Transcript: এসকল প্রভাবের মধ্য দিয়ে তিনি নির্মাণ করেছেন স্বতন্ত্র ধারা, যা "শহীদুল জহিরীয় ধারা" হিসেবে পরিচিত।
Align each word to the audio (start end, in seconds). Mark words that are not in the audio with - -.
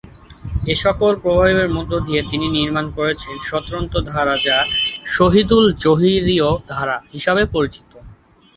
এসকল 0.67 1.13
প্রভাবের 1.23 1.69
মধ্য 1.69 1.91
দিয়ে 1.99 2.21
তিনি 2.29 2.47
নির্মাণ 2.57 2.85
করেছেন 2.97 3.35
স্বতন্ত্র 3.41 3.97
ধারা, 4.09 4.35
যা 4.45 4.57
"শহীদুল 5.07 5.65
জহিরীয় 5.83 6.49
ধারা" 6.69 6.97
হিসেবে 7.13 7.43
পরিচিত। 7.53 7.91